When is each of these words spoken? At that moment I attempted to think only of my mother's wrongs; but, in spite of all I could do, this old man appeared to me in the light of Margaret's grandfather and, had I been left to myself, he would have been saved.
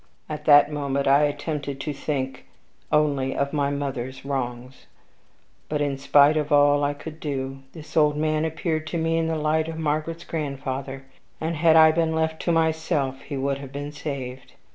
At 0.27 0.45
that 0.45 0.71
moment 0.71 1.05
I 1.07 1.25
attempted 1.25 1.79
to 1.81 1.93
think 1.93 2.47
only 2.91 3.35
of 3.35 3.53
my 3.53 3.69
mother's 3.69 4.25
wrongs; 4.25 4.87
but, 5.69 5.79
in 5.79 5.95
spite 5.99 6.35
of 6.37 6.51
all 6.51 6.83
I 6.83 6.95
could 6.95 7.19
do, 7.19 7.59
this 7.73 7.95
old 7.95 8.17
man 8.17 8.43
appeared 8.43 8.87
to 8.87 8.97
me 8.97 9.19
in 9.19 9.27
the 9.27 9.35
light 9.35 9.67
of 9.67 9.77
Margaret's 9.77 10.23
grandfather 10.25 11.03
and, 11.39 11.55
had 11.55 11.75
I 11.75 11.91
been 11.91 12.15
left 12.15 12.41
to 12.41 12.51
myself, 12.51 13.21
he 13.21 13.37
would 13.37 13.59
have 13.59 13.71
been 13.71 13.91
saved. 13.91 14.53